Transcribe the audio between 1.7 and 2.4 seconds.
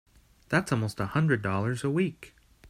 a week!